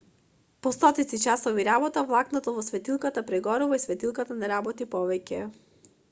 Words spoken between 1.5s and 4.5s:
работа влакното во светилката прегорува и светилката не